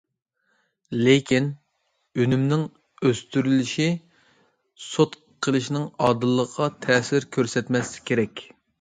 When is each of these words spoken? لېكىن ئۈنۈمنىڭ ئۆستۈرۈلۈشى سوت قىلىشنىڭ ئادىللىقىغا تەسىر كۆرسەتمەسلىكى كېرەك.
لېكىن 1.01 1.49
ئۈنۈمنىڭ 2.23 2.63
ئۆستۈرۈلۈشى 3.09 3.87
سوت 4.89 5.17
قىلىشنىڭ 5.49 5.89
ئادىللىقىغا 6.09 6.73
تەسىر 6.89 7.33
كۆرسەتمەسلىكى 7.39 8.13
كېرەك. 8.13 8.49